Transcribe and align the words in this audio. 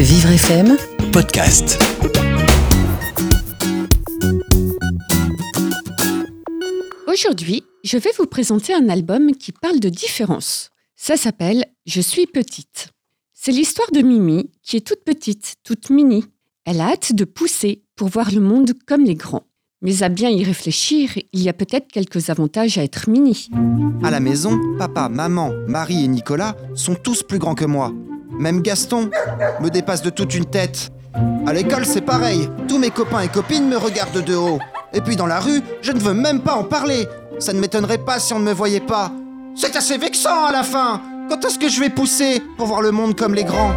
Vivre 0.00 0.30
FM, 0.30 0.76
podcast. 1.10 1.76
Aujourd'hui, 7.08 7.64
je 7.82 7.98
vais 7.98 8.10
vous 8.16 8.26
présenter 8.26 8.72
un 8.72 8.88
album 8.88 9.32
qui 9.32 9.50
parle 9.50 9.80
de 9.80 9.88
différence. 9.88 10.70
Ça 10.94 11.16
s'appelle 11.16 11.64
Je 11.84 12.00
suis 12.00 12.26
petite. 12.28 12.90
C'est 13.34 13.50
l'histoire 13.50 13.90
de 13.90 14.02
Mimi, 14.02 14.52
qui 14.62 14.76
est 14.76 14.86
toute 14.86 15.02
petite, 15.02 15.56
toute 15.64 15.90
mini. 15.90 16.24
Elle 16.64 16.80
a 16.80 16.90
hâte 16.92 17.12
de 17.12 17.24
pousser 17.24 17.82
pour 17.96 18.06
voir 18.06 18.30
le 18.30 18.40
monde 18.40 18.74
comme 18.86 19.02
les 19.02 19.16
grands. 19.16 19.48
Mais 19.82 20.04
à 20.04 20.08
bien 20.08 20.30
y 20.30 20.44
réfléchir, 20.44 21.10
il 21.32 21.42
y 21.42 21.48
a 21.48 21.52
peut-être 21.52 21.88
quelques 21.90 22.30
avantages 22.30 22.78
à 22.78 22.84
être 22.84 23.10
mini. 23.10 23.48
À 24.04 24.12
la 24.12 24.20
maison, 24.20 24.60
papa, 24.78 25.08
maman, 25.08 25.50
Marie 25.66 26.04
et 26.04 26.08
Nicolas 26.08 26.54
sont 26.76 26.94
tous 26.94 27.24
plus 27.24 27.40
grands 27.40 27.56
que 27.56 27.64
moi. 27.64 27.92
Même 28.38 28.62
Gaston 28.62 29.10
me 29.60 29.68
dépasse 29.68 30.02
de 30.02 30.10
toute 30.10 30.34
une 30.34 30.44
tête. 30.44 30.90
À 31.46 31.52
l'école, 31.52 31.84
c'est 31.84 32.00
pareil. 32.00 32.48
Tous 32.68 32.78
mes 32.78 32.90
copains 32.90 33.22
et 33.22 33.28
copines 33.28 33.68
me 33.68 33.76
regardent 33.76 34.24
de 34.24 34.34
haut. 34.34 34.60
Et 34.92 35.00
puis 35.00 35.16
dans 35.16 35.26
la 35.26 35.40
rue, 35.40 35.60
je 35.82 35.92
ne 35.92 35.98
veux 35.98 36.14
même 36.14 36.40
pas 36.40 36.54
en 36.54 36.64
parler. 36.64 37.06
Ça 37.38 37.52
ne 37.52 37.60
m'étonnerait 37.60 38.04
pas 38.04 38.18
si 38.20 38.32
on 38.32 38.38
ne 38.38 38.44
me 38.44 38.52
voyait 38.52 38.80
pas. 38.80 39.12
C'est 39.56 39.74
assez 39.76 39.98
vexant 39.98 40.44
à 40.44 40.52
la 40.52 40.62
fin. 40.62 41.02
Quand 41.28 41.44
est-ce 41.44 41.58
que 41.58 41.68
je 41.68 41.80
vais 41.80 41.90
pousser 41.90 42.40
pour 42.56 42.66
voir 42.66 42.80
le 42.80 42.92
monde 42.92 43.16
comme 43.16 43.34
les 43.34 43.44
grands? 43.44 43.74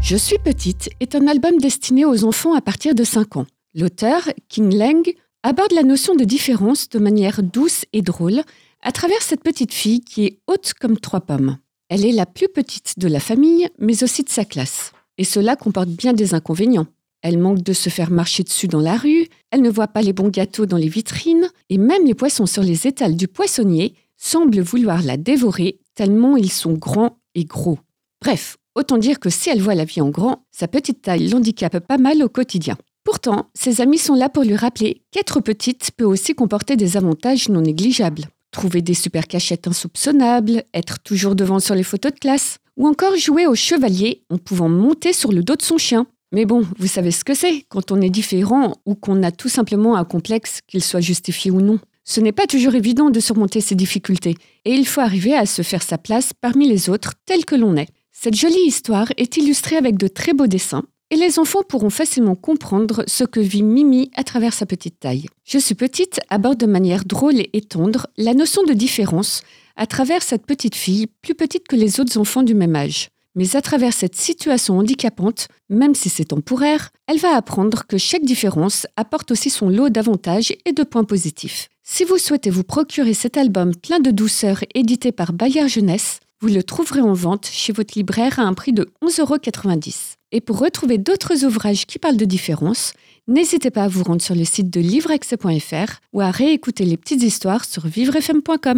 Je 0.00 0.16
suis 0.16 0.38
petite 0.38 0.88
est 1.00 1.14
un 1.14 1.26
album 1.26 1.58
destiné 1.58 2.04
aux 2.04 2.24
enfants 2.24 2.54
à 2.54 2.60
partir 2.60 2.94
de 2.94 3.04
5 3.04 3.36
ans. 3.36 3.46
L'auteur, 3.74 4.22
King 4.48 4.74
Lang, 4.74 5.06
aborde 5.42 5.72
la 5.72 5.82
notion 5.82 6.14
de 6.14 6.24
différence 6.24 6.88
de 6.88 6.98
manière 6.98 7.42
douce 7.42 7.84
et 7.92 8.02
drôle 8.02 8.42
à 8.82 8.92
travers 8.92 9.20
cette 9.22 9.42
petite 9.42 9.74
fille 9.74 10.00
qui 10.00 10.24
est 10.24 10.38
haute 10.46 10.72
comme 10.80 10.98
trois 10.98 11.20
pommes. 11.20 11.58
Elle 11.88 12.04
est 12.04 12.12
la 12.12 12.26
plus 12.26 12.48
petite 12.48 12.98
de 12.98 13.08
la 13.08 13.20
famille, 13.20 13.68
mais 13.78 14.02
aussi 14.02 14.22
de 14.22 14.28
sa 14.28 14.44
classe. 14.44 14.92
Et 15.16 15.24
cela 15.24 15.56
comporte 15.56 15.88
bien 15.88 16.12
des 16.12 16.34
inconvénients. 16.34 16.86
Elle 17.22 17.38
manque 17.38 17.62
de 17.62 17.72
se 17.72 17.88
faire 17.88 18.10
marcher 18.10 18.44
dessus 18.44 18.68
dans 18.68 18.80
la 18.80 18.96
rue, 18.96 19.26
elle 19.50 19.62
ne 19.62 19.70
voit 19.70 19.88
pas 19.88 20.02
les 20.02 20.12
bons 20.12 20.28
gâteaux 20.28 20.66
dans 20.66 20.76
les 20.76 20.88
vitrines, 20.88 21.48
et 21.68 21.78
même 21.78 22.06
les 22.06 22.14
poissons 22.14 22.46
sur 22.46 22.62
les 22.62 22.86
étals 22.86 23.16
du 23.16 23.26
poissonnier 23.26 23.94
semblent 24.16 24.60
vouloir 24.60 25.02
la 25.02 25.16
dévorer 25.16 25.80
tellement 25.94 26.36
ils 26.36 26.52
sont 26.52 26.74
grands 26.74 27.18
et 27.34 27.44
gros. 27.44 27.78
Bref, 28.20 28.58
autant 28.74 28.98
dire 28.98 29.18
que 29.18 29.30
si 29.30 29.48
elle 29.48 29.62
voit 29.62 29.74
la 29.74 29.84
vie 29.84 30.00
en 30.00 30.10
grand, 30.10 30.44
sa 30.52 30.68
petite 30.68 31.02
taille 31.02 31.28
l'handicape 31.28 31.80
pas 31.80 31.98
mal 31.98 32.22
au 32.22 32.28
quotidien. 32.28 32.76
Pourtant, 33.02 33.48
ses 33.54 33.80
amis 33.80 33.98
sont 33.98 34.14
là 34.14 34.28
pour 34.28 34.44
lui 34.44 34.54
rappeler 34.54 35.02
qu'être 35.10 35.40
petite 35.40 35.90
peut 35.96 36.04
aussi 36.04 36.34
comporter 36.34 36.76
des 36.76 36.96
avantages 36.96 37.48
non 37.48 37.62
négligeables. 37.62 38.28
Trouver 38.50 38.82
des 38.82 38.94
super 38.94 39.26
cachettes 39.26 39.68
insoupçonnables, 39.68 40.64
être 40.72 40.98
toujours 41.00 41.34
devant 41.34 41.60
sur 41.60 41.74
les 41.74 41.82
photos 41.82 42.12
de 42.12 42.18
classe, 42.18 42.58
ou 42.76 42.86
encore 42.86 43.16
jouer 43.16 43.46
au 43.46 43.54
chevalier 43.54 44.22
en 44.30 44.38
pouvant 44.38 44.68
monter 44.68 45.12
sur 45.12 45.32
le 45.32 45.42
dos 45.42 45.56
de 45.56 45.62
son 45.62 45.78
chien. 45.78 46.06
Mais 46.32 46.44
bon, 46.44 46.62
vous 46.78 46.86
savez 46.86 47.10
ce 47.10 47.24
que 47.24 47.34
c'est 47.34 47.64
quand 47.68 47.90
on 47.90 48.00
est 48.00 48.10
différent 48.10 48.74
ou 48.86 48.94
qu'on 48.94 49.22
a 49.22 49.30
tout 49.30 49.48
simplement 49.48 49.96
un 49.96 50.04
complexe, 50.04 50.60
qu'il 50.66 50.82
soit 50.82 51.00
justifié 51.00 51.50
ou 51.50 51.60
non. 51.60 51.78
Ce 52.04 52.20
n'est 52.20 52.32
pas 52.32 52.46
toujours 52.46 52.74
évident 52.74 53.10
de 53.10 53.20
surmonter 53.20 53.60
ces 53.60 53.74
difficultés, 53.74 54.34
et 54.64 54.72
il 54.72 54.86
faut 54.86 55.02
arriver 55.02 55.34
à 55.34 55.44
se 55.44 55.62
faire 55.62 55.82
sa 55.82 55.98
place 55.98 56.32
parmi 56.40 56.68
les 56.68 56.88
autres 56.88 57.14
tel 57.26 57.44
que 57.44 57.54
l'on 57.54 57.76
est. 57.76 57.88
Cette 58.12 58.34
jolie 58.36 58.66
histoire 58.66 59.12
est 59.16 59.36
illustrée 59.36 59.76
avec 59.76 59.98
de 59.98 60.08
très 60.08 60.32
beaux 60.32 60.46
dessins, 60.46 60.84
et 61.10 61.16
les 61.16 61.38
enfants 61.38 61.62
pourront 61.66 61.90
facilement 61.90 62.34
comprendre 62.34 63.04
ce 63.06 63.24
que 63.24 63.40
vit 63.40 63.62
Mimi 63.62 64.10
à 64.14 64.24
travers 64.24 64.52
sa 64.52 64.66
petite 64.66 65.00
taille. 65.00 65.26
Je 65.44 65.58
suis 65.58 65.74
petite 65.74 66.20
aborde 66.28 66.58
de 66.58 66.66
manière 66.66 67.04
drôle 67.04 67.42
et 67.52 67.60
tendre 67.62 68.08
la 68.16 68.34
notion 68.34 68.62
de 68.64 68.74
différence 68.74 69.42
à 69.76 69.86
travers 69.86 70.22
cette 70.22 70.44
petite 70.44 70.74
fille 70.74 71.06
plus 71.22 71.34
petite 71.34 71.68
que 71.68 71.76
les 71.76 72.00
autres 72.00 72.18
enfants 72.18 72.42
du 72.42 72.54
même 72.54 72.76
âge. 72.76 73.08
Mais 73.34 73.54
à 73.54 73.62
travers 73.62 73.92
cette 73.92 74.16
situation 74.16 74.78
handicapante, 74.78 75.48
même 75.68 75.94
si 75.94 76.08
c'est 76.08 76.24
temporaire, 76.24 76.90
elle 77.06 77.18
va 77.18 77.36
apprendre 77.36 77.86
que 77.86 77.96
chaque 77.96 78.24
différence 78.24 78.86
apporte 78.96 79.30
aussi 79.30 79.48
son 79.48 79.68
lot 79.68 79.90
d'avantages 79.90 80.52
et 80.64 80.72
de 80.72 80.82
points 80.82 81.04
positifs. 81.04 81.68
Si 81.84 82.04
vous 82.04 82.18
souhaitez 82.18 82.50
vous 82.50 82.64
procurer 82.64 83.14
cet 83.14 83.36
album 83.36 83.74
plein 83.74 84.00
de 84.00 84.10
douceur 84.10 84.64
édité 84.74 85.12
par 85.12 85.32
Bayard 85.32 85.68
Jeunesse, 85.68 86.20
vous 86.40 86.48
le 86.48 86.62
trouverez 86.62 87.00
en 87.00 87.12
vente 87.12 87.46
chez 87.46 87.72
votre 87.72 87.96
libraire 87.96 88.40
à 88.40 88.42
un 88.42 88.54
prix 88.54 88.72
de 88.72 88.88
11,90€. 89.02 90.17
Et 90.30 90.40
pour 90.42 90.58
retrouver 90.58 90.98
d'autres 90.98 91.44
ouvrages 91.44 91.86
qui 91.86 91.98
parlent 91.98 92.18
de 92.18 92.26
différence, 92.26 92.92
n'hésitez 93.28 93.70
pas 93.70 93.84
à 93.84 93.88
vous 93.88 94.04
rendre 94.04 94.20
sur 94.20 94.34
le 94.34 94.44
site 94.44 94.68
de 94.68 94.80
livreaccès.fr 94.80 96.00
ou 96.12 96.20
à 96.20 96.30
réécouter 96.30 96.84
les 96.84 96.98
petites 96.98 97.22
histoires 97.22 97.64
sur 97.64 97.86
vivrefm.com. 97.86 98.76